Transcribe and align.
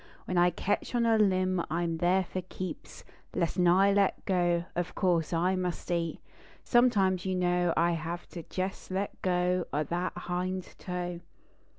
When 0.25 0.35
I 0.39 0.49
ketch 0.49 0.95
on 0.95 1.05
a 1.05 1.15
limb 1.19 1.63
I 1.69 1.83
m 1.83 1.97
there 1.97 2.23
for 2.23 2.41
keeps 2.41 3.03
I,esn 3.35 3.67
I 3.71 3.93
let 3.93 4.25
go. 4.25 4.65
Of 4.75 4.95
course 4.95 5.31
I 5.31 5.55
must 5.55 5.91
eat. 5.91 6.19
Sometimes, 6.63 7.23
you 7.23 7.35
know, 7.35 7.71
I 7.77 7.91
have 7.91 8.27
to 8.29 8.41
jes 8.51 8.89
let 8.89 9.21
go() 9.21 9.67
that 9.71 10.13
hind 10.17 10.73
toe. 10.79 11.19